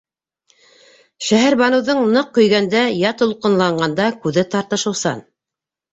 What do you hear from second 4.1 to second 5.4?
күҙе тартышыусан.